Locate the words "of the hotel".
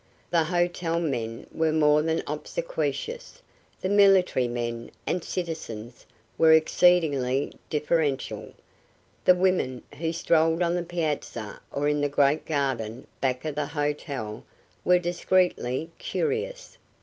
13.45-14.43